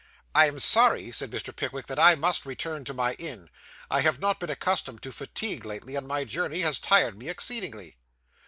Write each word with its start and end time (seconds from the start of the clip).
'I 0.33 0.45
am 0.47 0.59
sorry,' 0.59 1.11
said 1.11 1.29
Mr. 1.29 1.55
Pickwick, 1.55 1.85
'that 1.85 1.99
I 1.99 2.15
must 2.15 2.43
return 2.43 2.83
to 2.85 2.93
my 2.95 3.13
inn. 3.19 3.51
I 3.91 4.01
have 4.01 4.17
not 4.19 4.39
been 4.39 4.49
accustomed 4.49 5.03
to 5.03 5.11
fatigue 5.11 5.63
lately, 5.63 5.95
and 5.95 6.07
my 6.07 6.23
journey 6.23 6.61
has 6.61 6.79
tired 6.79 7.15
me 7.19 7.29
exceedingly. 7.29 7.97